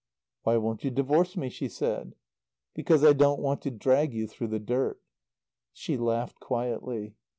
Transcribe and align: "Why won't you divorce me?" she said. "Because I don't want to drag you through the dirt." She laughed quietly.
"Why 0.41 0.57
won't 0.57 0.83
you 0.83 0.89
divorce 0.89 1.37
me?" 1.37 1.49
she 1.49 1.69
said. 1.69 2.15
"Because 2.73 3.03
I 3.03 3.13
don't 3.13 3.39
want 3.39 3.61
to 3.61 3.69
drag 3.69 4.15
you 4.15 4.25
through 4.25 4.47
the 4.47 4.57
dirt." 4.57 4.99
She 5.73 5.95
laughed 5.95 6.39
quietly. 6.39 7.13